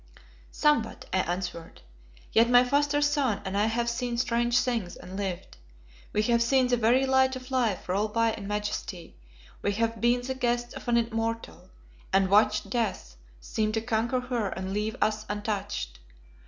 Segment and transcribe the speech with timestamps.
[0.51, 1.83] "Somewhat," I answered.
[2.33, 5.57] "Yet my foster son and I have seen strange things and lived.
[6.11, 9.15] We have seen the very Light of Life roll by in majesty;
[9.61, 11.69] we have been the guests of an Immortal,
[12.11, 15.99] and watched Death seem to conquer her and leave us untouched.